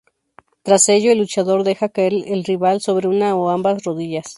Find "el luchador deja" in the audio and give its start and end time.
1.11-1.87